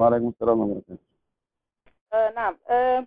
[0.00, 1.04] waaleykum salam wabarakatu
[2.16, 2.98] eh, nam eh,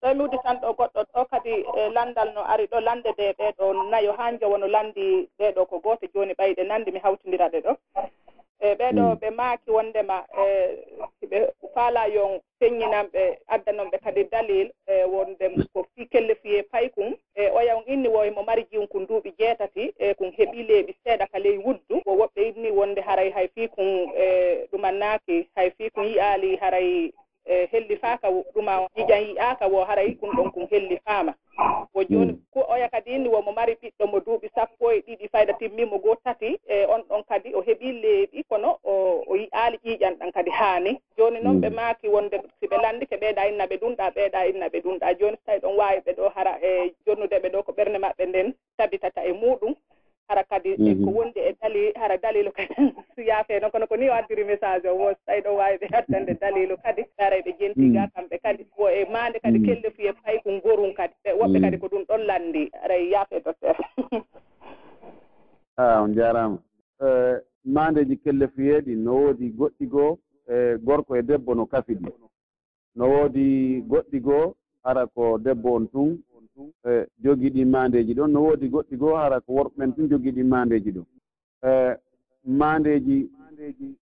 [0.00, 3.64] ɗo miwdi tan ɗo goɗɗo ɗo kadi eh, landal no ari ɗo lande de ɓeeɗo
[3.90, 7.72] nayo ha jowono landi ɓeɗo ko goote jooni ɓayde nandi mi hawtindira ɗe ɗo.
[8.60, 9.18] E ɓeɗo hmm.
[9.20, 11.38] ɓe maaki wondema e ɓe
[11.74, 16.88] faala yon feññinan ɓe feññinamɓe addanomɓe kadi dalil e wonde ko fi kelle fiye pay
[16.90, 20.62] kum e oya on inni woy mo mari jiw kon duuɓi jeetati e kon heɓi
[20.68, 22.00] leeɓi seeɗa ka ley wuddu.
[22.04, 23.86] Ko woɓɓe inni wonde haray hay fii kon
[24.16, 27.12] e ɗumannaaki hay fii kon yiyaali haray
[27.46, 31.34] e helli faaka ɗuma o hijan wo haray kum ɗon kum helli faama.
[31.58, 31.86] Mm.
[31.92, 35.52] Ko jooni ko oya kadi inni womo mari ɓiɗɗo mo duuɓi sappo e ɗiɗi fayda
[35.52, 40.32] timmimo goo tati e on ɗon kadi o heɓi leeɓi kono o yi'aali ƴiiƴan ɗan
[40.32, 41.00] kadi haani.
[41.16, 41.60] Jooni noon mm.
[41.62, 45.14] ɓe maaki wonde si ɓe lanndi ke ɓeeɗa inna ɓe ɗumɗa ɓeeɗa inna ɓe ɗumɗa
[45.18, 48.26] jooni so tawi ɗon waawi ɓe ɗo hara e jonnude ɓe ɗo ko ɓernde maɓɓe
[48.26, 49.74] nden tabitata e muɗum
[50.28, 51.04] hara kadi e mhm.
[51.04, 52.74] ko wondi e dali hara dalilu kadi
[53.30, 56.34] yaafe noon kono ko ni o addiri message o wo tawi ɗo wawi ɓe addande
[56.40, 58.10] dalilu kadi garay ɓe jentiga mhm.
[58.14, 59.66] kamɓe kadi o e maande kadi mhm.
[59.66, 63.40] kelle fuye fay ko gorum kadi ɓe woɓɓe kadi ko ɗum ɗon landi aray yaafe
[63.44, 63.76] docteur
[65.76, 66.58] a ah, on jarama.
[67.04, 72.10] E, Maandeji kelle fuyeeɗi no woodi goɗɗi goo e gorko e debbo no kafi ɗi.
[72.96, 74.54] No woodi goɗɗi goo
[74.84, 76.18] hara ko debbo on tun
[76.56, 78.30] ɗum e jogii ɗi maandeeji ɗon.
[78.32, 81.02] No woodi goɗɗi goo hara ko worɓe men tun jogii ɗi maandeeji ɗo
[81.62, 81.96] e
[82.44, 83.28] maandeeji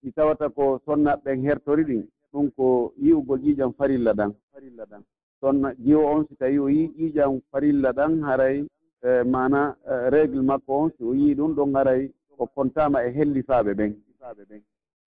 [0.03, 2.03] ɗi tawata ko sonnaɓeɓen hertori ɗin
[2.33, 4.33] ɗum ko yi'ugol ƴiiƴam farilla ɗan.
[4.53, 5.03] Farilla ɗan
[5.41, 8.67] sonna jiwo on si tawii o yii ƴiiƴam farilla ɗan haray
[9.03, 13.11] e mana e régle makko on si o yii ɗum ɗon haray o kontaama e
[13.13, 13.93] hellifaaɓe ɓen.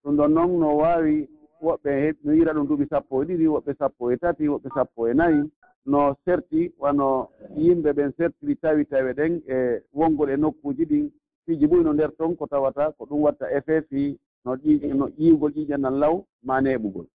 [0.04, 1.28] Ɗum ɗon noon no waawi
[1.61, 5.14] woɓɓe no yira ɗum duuɓi sappo e ɗiɗi woɓɓe sappo e tati woɓɓe sappo e
[5.14, 5.42] nayi.
[5.88, 11.12] no serti wano yimɓe ɓen sertiri tawi tawe ɗen e wongol e nokkuuji ɗin.
[11.46, 15.52] Fiiji ɓuyno nder toon ko tawata ko ɗum watta effet fi no ƴi no ƴiwgol
[15.56, 17.08] ƴiƴanal law ma neeɓugol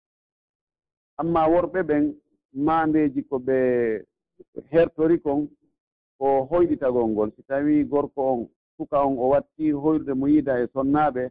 [1.20, 2.14] amma worɓe ɓen
[2.66, 3.56] maandeeji ko ɓe
[4.70, 5.48] hertori kon
[6.18, 7.30] ko hoyɗitagol ngol.
[7.36, 11.30] Si tawi gorko on suka on o watti hoyrude mo yiida e sonnaaɓe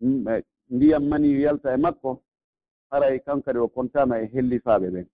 [0.00, 2.22] mm, e, ndiyam mani yalta e makko
[2.90, 5.06] haray kankadi o kontama e hellifaaɓe ɓen.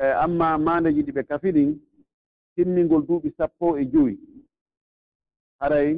[0.00, 1.70] E, amma maandeji ɗi ɓe kafi ɗin
[2.54, 4.14] timmingol duuɓi sappo e joyi.
[5.60, 5.90] Haray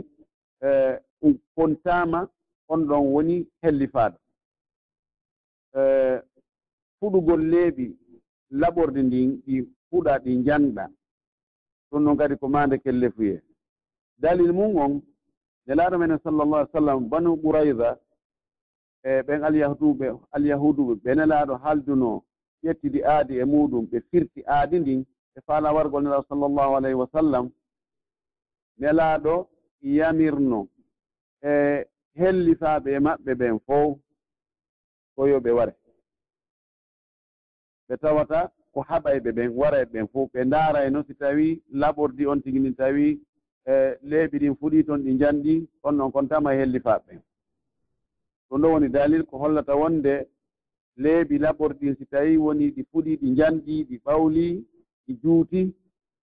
[0.67, 0.69] e,
[1.55, 2.21] fontaama
[2.73, 4.19] on ɗon woni hellifaaɗo.
[5.81, 5.83] E,
[6.99, 7.87] fuɗugol leeɓi
[8.61, 9.55] laɓorde ndin ɗi
[9.89, 10.85] fuɗa ɗi njanɗa
[11.91, 13.35] ɗum noon kadi ko maande kellefuye.
[14.23, 14.93] Dalil mum on
[15.67, 17.89] nelaaɗo menen sallallah alih sallam banu ɓurayda
[19.09, 22.19] e ɓen alyahuduɓe alyahuduɓe ɓe nelaaɗo haaldunoo
[22.65, 25.01] ƴettidi aadi e muɗum ɓe firti aadi ndin
[25.37, 27.51] e faala wargol sall sallllahu alayhi wa sallam
[28.79, 29.49] nelaaɗo
[29.83, 30.69] yamirno
[31.43, 31.53] e
[32.21, 33.99] hellifaaɓe e maɓɓe ɓen fof
[35.15, 35.75] ko yo ɓe ware.
[37.89, 42.59] Ɓe tawata ko haɓayɓe ɓen waray ɓen fof ɓe ndaarayno si tawii laɓordi on tigi
[42.61, 43.21] ndin tawii
[43.67, 43.73] e
[44.11, 47.21] leeɓi ɗin fuɗii toon ɗi njanɗi on noon kon tama e hellifaaɓe ɓen.
[48.49, 50.27] Ɗum ɗo woni dalil ko hollata wonde
[50.97, 54.65] leeɓi laɓorɗi si tawii woni ɗi fuɗii ɗi njanɗii ɗi ɓawlii
[55.07, 55.75] ɗi juuti.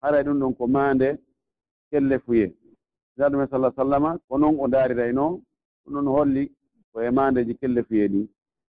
[0.01, 1.17] Haray ɗum ɗon ko maande
[1.89, 2.53] kelle fuye.
[3.17, 5.41] Jaɗume sallah sallama ko noon o ndaarirayno
[5.85, 6.51] ɗum ɗon holli
[6.93, 8.27] koye maandeji kelle fuye ɗi.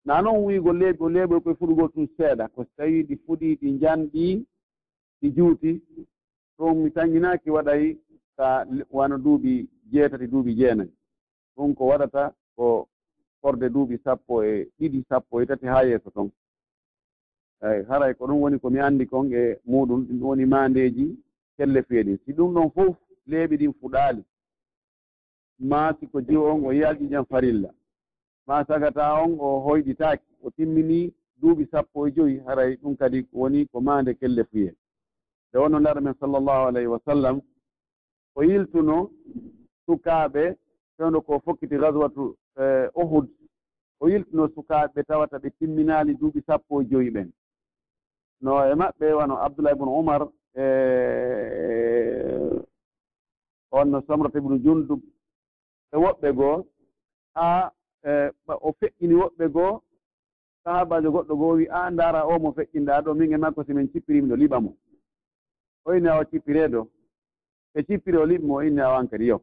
[0.04, 3.56] Naa noon wiigo leeɓi o leeɓi koye fuɗugol tun seeɗa ko so tawii ɗi fuɗii
[3.60, 4.44] ɗi njanɗii
[5.20, 5.80] ɗi juuti.
[6.58, 7.96] Ɗum mi tanginaki waɗay
[8.36, 10.90] ka wano duuɓi jeetati duuɓi jeenayi.
[11.56, 12.88] Ɗum ko waɗata ko
[13.42, 16.30] forde duuɓi sappo e ɗiɗi sappo e tati haa yeeso ton.
[17.62, 21.18] Eyi haray ko ɗum woni ko mi anndi kon e muɗum ɗum woni maandeeji
[21.56, 24.22] kelle feeɗin si ɗum ɗon fof leeɓi ɗin fuɗaali.
[25.58, 27.70] Ma siko jiwo on o yiyalɗi jan farilla.
[28.46, 32.38] Maa sagata on o hoyɗitaaki o timminii duuɓi sappo e joyi.
[32.46, 34.74] Haray ɗum kadi woni ko maande kelle fuye.
[35.50, 37.40] Nde wonno ndaara men sallllahu alayhi wa sallam
[38.34, 39.10] o yiltuno
[39.86, 40.56] sukaaɓe
[40.96, 43.28] fewndo ko fokkiti gaswatu E, ohud
[44.00, 47.28] o yiltino sukaaɓe tawata ɓe timminaali duuɓi sappo e joyi ɓen.
[48.40, 50.22] No e maɓɓe wano abdoulah ibne oumar
[50.54, 50.64] e
[53.70, 55.00] on no somrata ibnu jundub.
[55.92, 56.66] E woɓɓe goo
[57.34, 57.70] haa
[58.04, 59.82] e, o feƴƴini woɓɓe goo
[60.64, 63.90] sahabajo goɗɗo goo wi a ndaara o mo feƴƴinɗaa ɗo min e makko si min
[63.92, 64.76] cippirimi ɗo liɓa mo.
[65.84, 66.88] O inni awa cippireeɗo
[67.74, 69.40] e cippiri o liɓi mo o inni awa an kadi yo.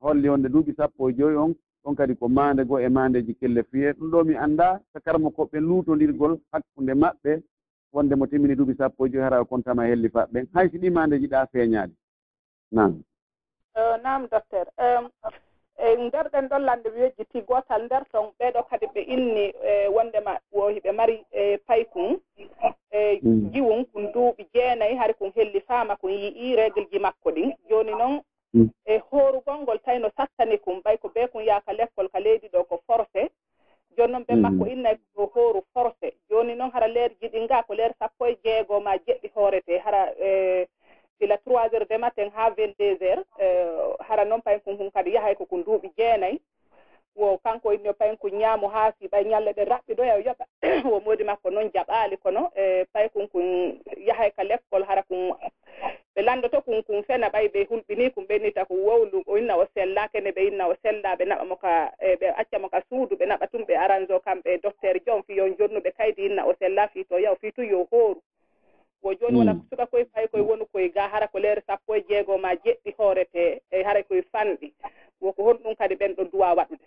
[0.00, 1.54] Holli wonde duuɓi sappo e joyi on
[1.84, 3.92] ɗon kadi ko maande goo e maandeji kelle fiye.
[3.92, 7.42] Ɗum ɗo mi annda so karmo koɓɓe luutondirgol hakkunde maɓɓe
[7.92, 11.26] wonde mo timmini duuɓi sappo e joyi hara kontama helli faɓɓen hay so ɗi maandeji
[11.28, 11.94] ɗa feeñaaɗi
[12.72, 13.02] nam
[14.02, 14.66] nam docteur.
[15.78, 19.88] E nder ɗen ɗon lande mi wejjiti gootal nder ton ɓeeɗo kadi ɓe inni e
[19.88, 22.20] wondema wohiɓe mari e paykun
[22.90, 23.50] e hmm.
[23.52, 27.52] jiwun kon duuɓi jeenayi hari kon helli faama kon yi'i régle ji makko ɗin.
[27.68, 28.20] Jooni noon
[28.54, 28.70] Mm.
[28.86, 32.64] e hoorugol ngol tawino sattani kum ɓay ko bee kum yaaka lekkol ka leydi ɗo
[32.68, 33.22] ko forcé
[33.96, 34.70] jooni noon ɓe makko mm.
[34.72, 38.80] innay ko hooru forcé jooni noon hara leer jiɗi jiɗinga ko leer sappo e jeegoo
[38.80, 40.66] ma jeɗɗi hoorete hara e,
[41.18, 43.46] sila trois heures de matin ha vingt deux heures e,
[44.08, 46.40] hara noon payen kon kum kadi yahay koko duuɓi jeenayi.
[47.16, 50.20] Wo kanko inni payen ko ñaamu haa si ɓay ñalle ɗe raɓɓi ɗo e yaw
[50.26, 50.44] yoɓa.
[50.90, 55.02] Wo moodi makko noon jaɓaali kono e pay kon kon yahay ka lekkol hara
[56.34, 60.08] lanndoto to kunkun fena ɓay ɓe hulɓini kum ɓennita ko wowlu o inna o sella
[60.08, 63.14] kene ɓe inna o sella ɓe naɓa mo ka e ɓe acca mo ka suudu
[63.16, 66.54] ɓe naɓa tum ɓe arrange o kamɓe docteur jon fi yon jonnuɓe kaydi inna o
[66.58, 68.20] sella fii to yaw fii tu yo hooru.
[69.02, 69.60] Ko jooni wona mm.
[69.70, 72.94] suka koye fay koye woni koye ga hara ko leere sappo e jeegoo ma jeɗɗi
[72.98, 74.72] hoorete e hara koye fanɗi.
[75.20, 76.86] Woko hon ɗum kadi ɓen ɗo duwa waɗude.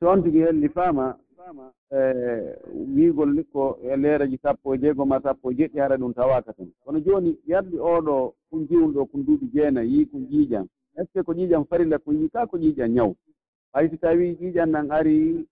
[0.00, 1.16] So on tigi helli faama
[1.92, 1.98] E,
[2.94, 6.52] wiigol ni ko e leeraji sappo e jeegom ma sappo e jeɗɗi hara ɗum tawaka
[6.52, 6.70] tan.
[6.84, 10.66] Kono jooni yarɗi oɗo kon jiwɗo kon duuɓi jeena yii ko ƴiiƴan
[10.96, 13.14] est ce que ko ƴiiƴan farilla ko yii ka ko ƴiiƴan ñaw
[13.72, 15.46] hay so tawii ƴiiƴan nan ari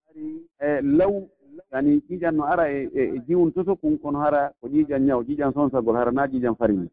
[0.59, 1.27] e law
[1.71, 5.53] yani ƴiiƴan no ara e, e, e jiwontoto kon kono hara ko ƴiiƴan ñaw ƴiiƴan
[5.53, 6.87] sonsagol hara naa ƴiiƴan farilla.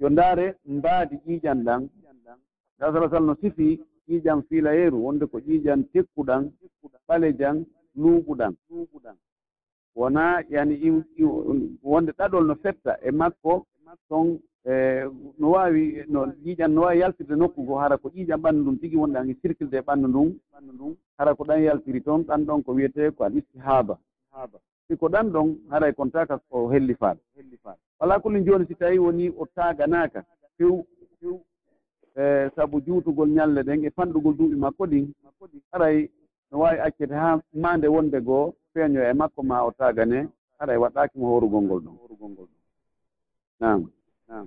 [0.00, 1.88] Yo ndaare mbaadi ƴiiƴan ɗan
[2.78, 6.52] gaa sala sall no sifii ƴiiƴan fiilayeeru wonde ko ƴiiƴan tekkuɗan
[7.08, 7.64] ɓalejan
[7.96, 8.54] luuɓuɗan
[9.94, 10.74] wona yani
[11.82, 13.66] wonde ɗaɗol no fetta e makko
[14.08, 15.04] ton e,
[15.38, 18.96] no waawi no ƴiiƴan no waawi yaltirde nokku ngo hara ko ƴiiƴan ɓanndu ndum tigi
[18.96, 22.44] wonɗe an e circulde e ɓanndu ndun ɓanndu ndun hara ko ɗan yaltiri toon ɗan
[22.46, 23.98] ɗon ko wiyetee ko al istihaba
[24.88, 27.20] si ko ɗan ɗon haray kontaka ko helli faaɗa.
[28.00, 30.24] Walaa kulli jooni si tawii wonii o taaganaaka
[30.56, 30.84] few
[31.18, 31.40] few
[32.56, 35.12] sabu juutugol ñalle ɗen e fanɗugol duuɓi makko ɗin
[35.72, 36.10] haray
[36.50, 40.18] no waawi accirde haa maande wonde goo feeño e makko ma o taagane
[40.58, 41.96] hara e waɗaaki mo hoorugol ngol ɗum.
[43.60, 43.80] Nam
[44.28, 44.46] nam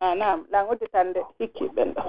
[0.00, 2.02] a ah, nam ɗan udditande hikkiɓen ɗo.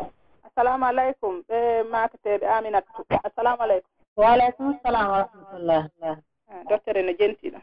[0.48, 1.58] Assalamu aleykum ɓe
[1.92, 2.92] makateɗe aminatu
[3.28, 5.84] assalamu aleykum waaleykum salam wa rahmatullah.
[6.02, 7.60] Ah, Docteur no jentiɗo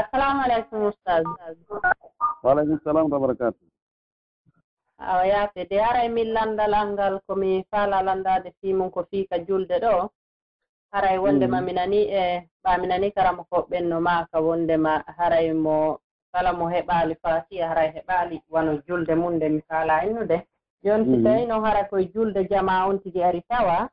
[0.00, 1.28] assalamu aleykum oustage
[2.42, 3.58] waaleykum salam wa barakatu
[4.98, 9.38] awa yaafe de hara e min landal angal komi faala landade fimum ko fii ka
[9.38, 10.10] julde ɗo.
[10.92, 11.66] haray wondema mm.
[11.66, 15.76] mi nani e ɓa mi nani karama koɓɓen no maaka wondema haray mo
[16.32, 20.38] kala mo heɓaali fatiya haray heɓaali wano julde mum nde mi faala innude.
[20.84, 21.24] Joni si mm.
[21.24, 23.88] tawi noon hara koye julde jama on tigi ari tawa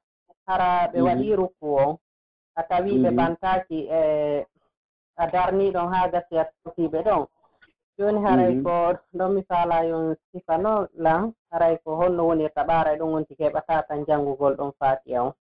[0.47, 1.05] hara ɓe mm.
[1.07, 1.99] waɗi ruku o
[2.55, 4.01] a tawi ɓe ɓantaki e
[5.17, 7.25] a darniiɗon haa gasi a totiiɓe ɗon.
[7.97, 8.63] Jooni haray mm-hmm.
[8.63, 13.33] ko ɗon mi faala yon sifano lan haray ko holno woni e ɓaaray ɗon wonti
[13.39, 15.33] keɓata tan janngugol ɗon fatiya on.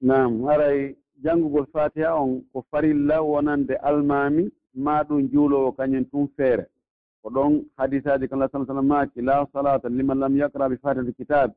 [0.00, 6.66] nam haray janngugol fatiha on ko farilla wonande almami ma ɗum juulowo kañum tun feere.
[7.22, 11.54] Ko ɗon hadisaji kan sa sallam maaki la salata liman lam yakra bi fatihati kitabe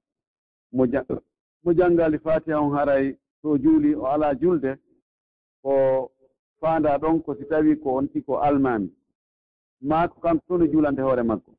[0.71, 4.77] mo janngali fatiha on haray so juuli o ala julde
[5.61, 6.11] ko
[6.61, 8.89] faanda ɗon ko si tawi ko onti ko almami.
[9.81, 11.51] Ma ko kanko toni julande hoore makko.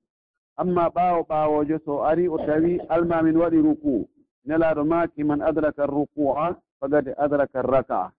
[0.57, 4.09] Amma ɓaawo ɓaawojo so ari o tawi almamin waɗi ruku
[4.47, 8.13] nelaaɗo maaki man adraka rukua fagad adraka raka'a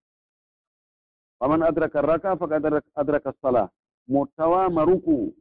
[1.39, 2.63] faman adraka raka'a fagad
[2.95, 3.69] adraka sala
[4.07, 5.33] mo tawama ruku.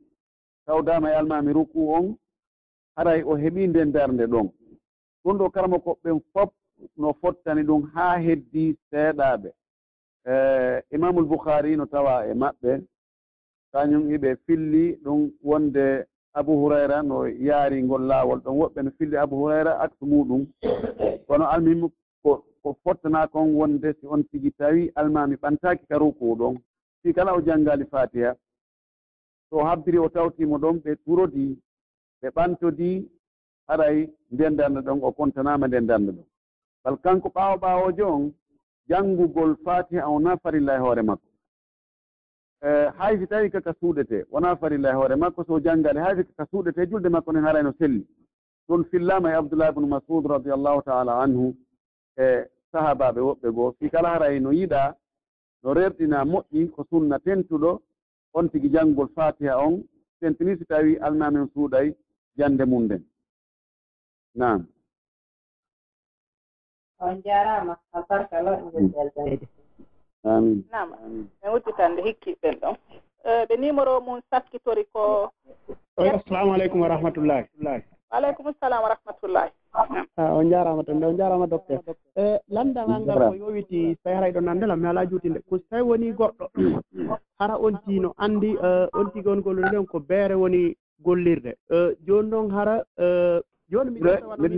[0.67, 2.17] Tawdama e almami ruku on
[2.97, 4.49] haray o heɓi nden darnde ɗon.
[5.25, 6.51] Ɗum ɗo karma koɓɓen fof
[6.97, 9.51] no fottani ɗum haa heddi seeɗaaɓe
[10.25, 10.35] e,
[10.95, 12.71] imamul bouhari no tawa e maɓɓe
[13.73, 18.41] kañum iɓe filli ɗum wonde abou hurayra no yaari ngol laawol.
[18.45, 20.47] Ɗon woɓɓe no filli abou hurayra acte muɗum.
[21.27, 21.89] Kono almim
[22.23, 26.55] ko ko fottanaa kon wonde si on tigi tawi almami ɓantaaki ka ruku ɗon.
[27.03, 28.37] Si kala o janngaali fatiha
[29.51, 31.59] so habbiri o tawtiimo ɗon ɓe turodii
[32.21, 33.09] ɓe ɓantodii
[33.69, 36.27] haray nden darnde ɗon o kontanaama nden darnde ɗon.
[36.85, 38.33] Bal kanko ɓaawo ɓaawoojo on
[38.89, 41.27] janngugol fatiha wona farilla e hoore makko.
[42.63, 46.25] E, hay si tawii kaka suuɗetee wonaa farilla e hoore makko so janngale hay si
[46.25, 48.07] kaka suuɗetee julde makko nen harayno selli.
[48.69, 51.55] Ɗon fillaama e abdoullah bnu masud radiallahu taala anhu
[52.17, 53.73] e sahabaɓe woɓɓe goo.
[53.79, 54.95] Fi kala haray no yiɗa
[55.63, 57.81] no rerɗina moƴƴi ko sunna tentuɗo
[58.35, 59.83] on tigi janngol fatiha on
[60.21, 61.95] tentini si tawii alnamen suuɗay
[62.37, 63.03] jannde mum nden
[64.35, 64.67] nam
[66.99, 68.93] on jaaraama albarka loɗɗe mm.
[70.25, 70.65] amin.
[70.73, 70.89] Nam
[71.43, 72.77] min wujjitande hikkiɓen ɗon
[73.25, 75.31] e, ɓe numéro mum sakkitori ko
[75.97, 77.45] assalamu aleykum wa rahmatullahi
[78.11, 79.51] waaleykum salam wa rahmatullahi
[80.19, 81.81] on jarama tan on jarama docteur.
[82.17, 85.41] E landagal ngal ko yowiti so tawi haray ɗo nanndela mi ala juutinde.
[85.49, 86.47] Ko so tawi woni goɗɗo
[87.39, 91.55] hara on tino andi e, on tigi on gollirde on ko beere woni gollirde.
[91.71, 94.11] E, joni noon hara e, joni miɗo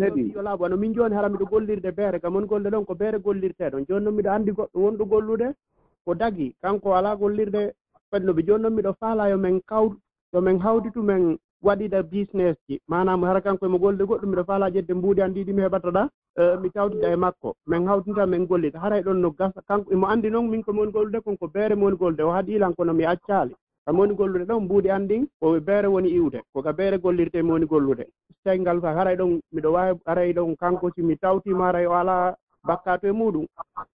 [0.05, 3.19] heɗi laabu ano min joni hara miɗo gollirde beere gam on golle ɗon ko beere
[3.19, 3.87] gollirtee ɗon.
[3.89, 5.49] Jooni noon miɗo andi goɗɗo wonɗo gollude
[6.05, 7.73] ko dagi kanko ala gollirde
[8.11, 9.93] fadnoɓe joni noon miɗo faala yo men kaw
[10.33, 12.81] yo men hawditu men waɗiɗa business ji.
[12.89, 16.57] Manam hara kanko emo golde goɗɗum mbiɗa faala ƴedde mbuudi an ɗiɗi mi heɓatoɗa e,
[16.63, 17.55] mi tawtida e makko.
[17.67, 18.79] Min hawtinta min gollita.
[18.81, 21.49] Haray e ɗon no gasa kanko e imo anndi noon min komi woni gollude konko
[21.53, 22.21] beere mi woni gollude.
[22.23, 23.55] O haɗilan kono mi accaali.
[23.87, 26.41] Kam woni gollude ɗon mbuudi an ɗin ko beere woni iwde.
[26.55, 28.05] Koka beere gollirte mi woni gollude.
[28.45, 32.35] Sengal ka haray ɗon miɗo waawi haray ɗon kanko si mi tawtima haray o alaa
[32.67, 33.47] bakkato e muɗum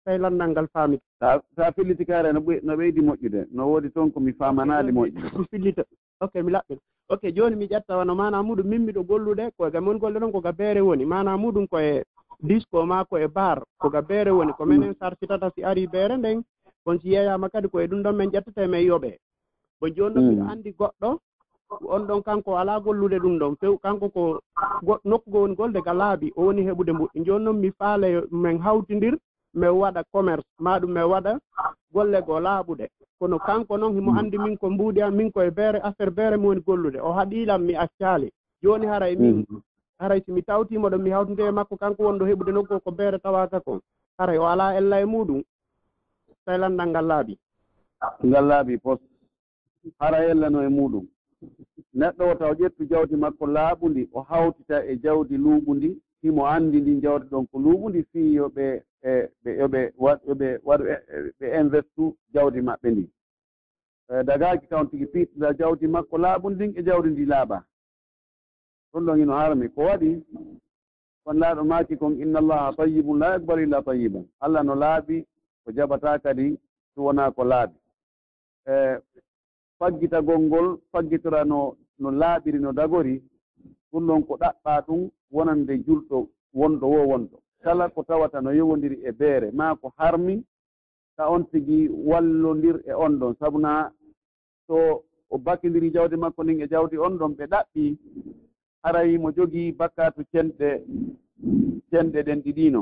[0.06, 1.42] tawi lanndal ngal faamita.
[1.56, 3.48] Sa filliti kaare no ɓe no ɓeydi moƴƴude.
[3.52, 5.12] No woodi toon ko mi faamanaali mi
[5.52, 5.84] fillita.
[6.22, 6.80] ok mi laɓɓin
[7.10, 10.52] ok jooni mi ƴetta wano mana muɗum min miɗo gollude koyga mon golle ɗon koga
[10.52, 11.06] beere woni.
[11.06, 12.04] Mana muɗum koye
[12.40, 14.54] disco ma koye bar koga beere woni.
[14.54, 16.44] Ko minen sarsitata si ari beere nden
[16.86, 19.18] on si yeyama kadi koye ɗum ɗon min ƴettete e min yoɓe
[19.80, 20.50] bon jooni ɗon miɗo mm.
[20.50, 21.20] anndi goɗɗo
[21.88, 23.56] on ɗon kanko alaa gollude ɗum ɗon.
[23.60, 24.42] Few kanko ko
[25.06, 27.26] nokku go woni golde ga laabi o woni heɓude mbuɗɗi.
[27.26, 29.16] Jooni noon mi faale min hawtindir
[29.54, 30.46] min waɗa commerce.
[30.60, 31.38] Maɗum min waɗa
[31.94, 32.88] golle goo laaɓuɗe
[33.20, 33.46] kono ah.
[33.46, 34.18] kanko noon himo mm.
[34.18, 37.00] anndi min ko mbuuɗi am min koye beere affaire beere mi woni gollude.
[37.02, 38.32] O haɗiilam mi accaali.
[38.64, 39.62] Jooni haray min mm.
[40.00, 43.18] haray si mi tawtiima ɗo mi hawtinde e makko kanko wonɗo heɓude nokku ko beere
[43.20, 43.80] tawaaka kon.
[44.18, 45.44] Haray o alaa ella e muɗum
[46.46, 47.34] taylanndal ngal laaɓi
[48.28, 49.00] ngal laaɓi pos
[50.00, 51.06] hara ellano e muɗum.
[52.00, 55.90] Neɗɗo o taw ƴettu jawdi makko laaɓundi o hawtita e jawdi luuɓundi
[56.22, 58.66] himo anndi ndi jawdi ɗon ko luuɓundi fiiyo ɓe
[59.10, 59.80] e ɓe yoɓe
[60.28, 63.06] yoɓe waɗ e, e, ɓe investu jawdi maɓɓe ndi.
[64.14, 67.58] E dagaki kawn tigi piɗɗiɗa jawdi makko laaɓu ndin e jawdi ndi laaɓa.
[68.92, 70.10] Ɗum ɗon ino harmi ko waɗi?
[71.24, 75.16] Kon laaɗo maaki kon inna allaha tayibum la yakbaru illa tayiban allah no laaɓi
[75.64, 76.46] ko jaɓata kadi
[76.96, 77.76] so wonaa ko laaɓi.
[78.68, 78.74] E
[79.80, 83.16] faggita gonngol faggitora no no laaɓiri no dagori
[83.92, 86.18] ɗum ɗon ko ɗaɓɓa ɗum wonande julɗo
[86.54, 87.38] wonɗo wo wonɗo.
[87.66, 90.36] kala ko tawata no yowondiri e beere maa ko harmi
[91.18, 93.34] ta on tigi wallondir e on ɗon.
[93.40, 93.92] Sabuna
[94.68, 97.98] so o bakkidiri jawdi makko ndin e jawdi on ɗon ɓe ɗaɓɓi
[98.84, 100.70] haray mo jogii bakkatu cenɗe
[101.90, 102.82] cenɗe ɗen ɗiɗiino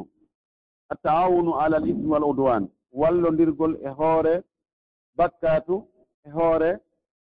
[0.89, 4.43] a taawunu ala ismi wal udwan wallondirgol e hoore
[5.17, 5.75] bakkatu
[6.25, 6.71] e hoore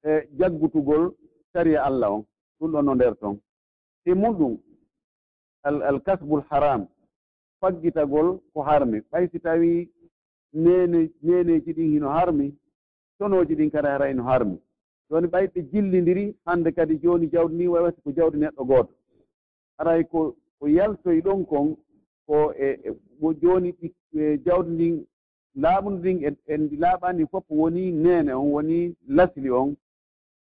[0.04, 1.12] e jaggutugol
[1.54, 2.24] sariya allah on.
[2.60, 3.36] Ɗum ɗon no nder ton.
[4.06, 4.58] E muɗum
[5.64, 6.88] al kasbul haram
[7.64, 9.00] faggitagol ko harmi.
[9.12, 9.90] Ɓay si tawii
[10.54, 12.54] nene neneji ɗin hino harmi
[13.18, 14.58] tonooji ɗin kadi hara hino harmi.
[15.10, 18.94] Jooni ɓay ɓe jillindiri hannde kadi jooni jawdi ni wawata ko jawdi neɗɗo gooto.
[19.78, 21.76] Haray ko ko yaltoy ɗon kon
[22.28, 22.90] ko e, e
[23.42, 25.06] jooni joni e, jawdi ndin
[25.56, 29.76] laaɓundu ndin en ndi laaɓani fof woni neene on woni lasli on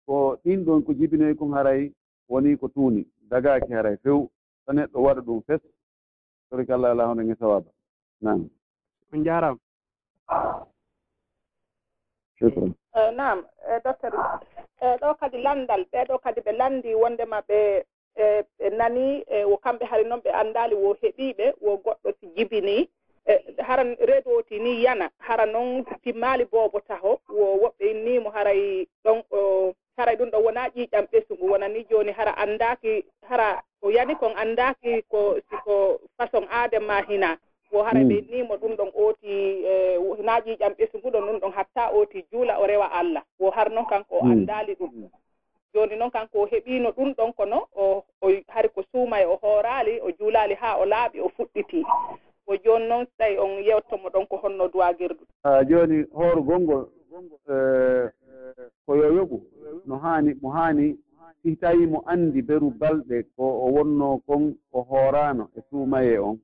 [0.06, 1.92] ko ɗin ɗon ko jibinoy kon haray
[2.28, 3.06] woni ko tuuni.
[3.30, 4.28] Dagaaki haray few
[4.66, 5.60] so neɗɗo waɗa ɗum fes.
[6.50, 7.70] torik allah ala hono ngi sawaba
[8.20, 8.48] nam
[9.12, 9.58] on jarama
[12.38, 13.38] shukran eh, eh, nam
[13.70, 14.12] eh, docteur
[15.00, 17.84] ɗo kadi landal ɓeɗo kadi ɓe landi wondema ɓe
[18.16, 22.88] e, ɓe nani e, kamɓe hari noon ɓe anndali wo heɓiiɓe wo goɗɗo si jibini
[23.26, 29.22] e, hara redoti ni yana hara noon timmaali boobo taho wo woɓɓe innimo haray ɗon
[29.96, 34.32] haray ɗum ɗo wona ƴiiƴam ɓesugu wona ni jooni hara anndaaki hara o yani kon
[34.36, 37.38] anndaaki ko siko façon aade ma hina.
[37.72, 38.08] Wo hara mm.
[38.08, 39.32] ɓe nimo ɗum ɗon ooti
[39.66, 43.22] eh, naaƴiiƴam ɓesnguɗon ɗum ɗon hatta ooti juula o rewa allah.
[43.38, 44.30] Wo har noon kanko o mm.
[44.30, 44.90] anndaali ɗum.
[44.92, 45.08] Mm.
[45.74, 48.02] Jooni noon kanko o heɓiino ɗum ɗon kono o
[48.48, 51.84] hari ko suuma e o hooraali o juulaali haa o laaɓi o fuɗɗitii.
[52.46, 56.84] O jooni noon tawi on yewtomo ɗon ko honno duwagirdu a jooni hooro gonngol
[57.50, 58.10] eh,
[58.86, 59.36] ko yo yoɓu
[59.86, 60.96] no haani mo haani
[61.42, 66.38] si tawi mo anndi beru balɗe ko o wonno kon o hoorano e suumaye on.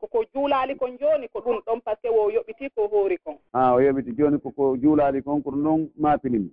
[0.00, 3.36] Koko juulaali kon jooni ko ɗum ɗon par ce que o yoɓitii ko hoori kon.
[3.52, 6.48] A o yoɓiti jooni koko juulaali kon ko ɗum ɗon maapinimo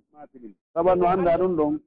[0.74, 1.80] sabu no annda ɗum ɗon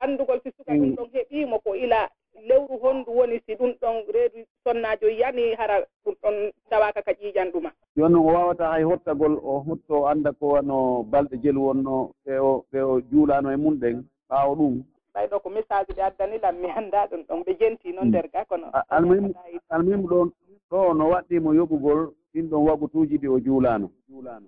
[0.00, 2.08] anndugol si suka ɗum ɗon heɓiimo ko ila
[2.46, 7.50] lewru honndu woni si ɗum ɗon reedu sonnaajo yani hara ɗum ɗon tawaaka ka ƴiiƴan
[7.52, 12.10] ɗuma jooni noon o waawata hay hottagol o hotto annda ko wano balɗe jelu wonno
[12.26, 14.04] ɓe o ɓe o juulaano e mum ɗen.
[14.28, 14.74] ɓaawo ɗum.
[15.14, 18.08] Ɓay ɗo ko message ɓe addani lam mi annda ɗum ɗon ɓe jenti noon hmm.
[18.08, 18.66] nder ga kono.
[18.88, 19.30] Almuhimu
[19.68, 20.28] almuhimu ɗon
[20.70, 22.00] ɗo no waɗɗimo yoɓugol
[22.32, 23.90] ɗin ɗon wagutuuji ɗi o juulano.
[24.08, 24.46] Juulano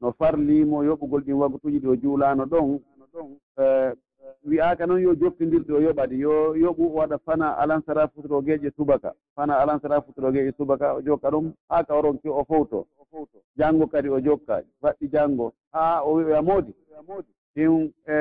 [0.00, 2.80] no farliimo yoɓugol ɗin wagutuuji ɗi o juulano ɗon
[3.58, 3.92] e,
[4.44, 9.12] wi'aka noon yo joppidirɗi o yoɓadi yo yoɓu waɗa fana alansara futurogeje subaka.
[9.34, 12.86] Fana alansara futurogeje subaka o jokka ɗum haa ka oron ki o fowto.
[13.58, 16.72] Janngo kadi o jokka faɗɗi janngo haa o wi'oya moodi.
[17.56, 18.16] ɗin e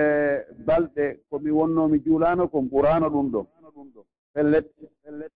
[0.66, 3.46] balɗe ko mi wonnoomi juulaano kon ɓuraano ɗum ɗon.
[4.34, 4.66] Pellet.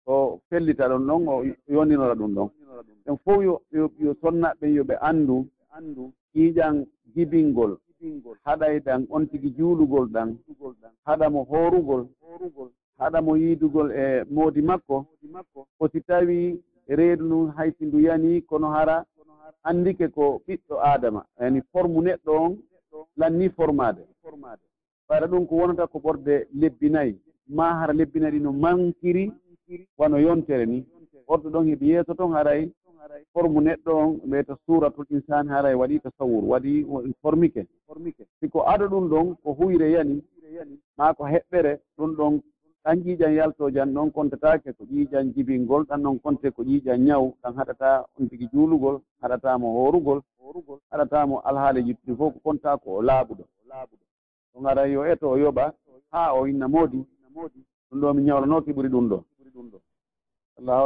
[0.06, 2.50] O fellita ɗon ɗon o yonninora ɗum ɗon.
[3.06, 5.46] Ɗen fof yo sonnaɓe yo ɓe anndu
[6.36, 7.78] ƴiiƴan jibingol
[8.46, 10.38] haɗay ɗan on tigi juulugol ɗan
[11.06, 12.08] haɗamo hoorugol
[12.98, 15.06] haɗamo yiidugol e moodi makko.
[15.78, 19.06] Foti tawii reedu ndun haysi ndu yanii kono hara
[19.64, 21.26] anndike ko ɓiɗɗo aadama.
[21.40, 22.58] Yani forme neɗɗo on
[23.18, 24.02] lanni formade.
[25.10, 27.20] Ɓayra ɗum ko wonata ko ɓorde lebbi nayi.
[27.48, 29.32] Ma hara lebbi nayi ɗi no mankiri
[29.98, 30.86] wano yontere ni.
[31.28, 32.70] Ordo ɗon heɓi yeeso ton haray.
[33.34, 36.86] Forme neɗɗo on mbiyete suratul insane haray waɗi tasawur waɗi
[37.22, 37.66] formike
[38.40, 40.22] siko aɗa ɗum ɗon ko huyre yani
[40.98, 42.42] ma ko heɓɓere ɗum ɗon
[42.90, 47.54] ɗan ƴiiƴan yaltojan noon kontataake ko ƴiiƴan jibingol ɗan noon konte ko ƴiiƴan ñaw ɗan
[47.56, 50.22] haɗata on tigi juulugol haɗataamo hoorugol
[50.92, 53.44] haɗatamo alhaali yittuɗi fof ko konta ko o laaɓuɗo
[54.56, 55.74] o ngara yo eto o yoɓa
[56.12, 57.06] haa o inna moodi
[57.92, 59.24] ɗum ɗo mi ñawlanoo ki ɓuri ɗum ɗo.
[60.60, 60.78] Allahu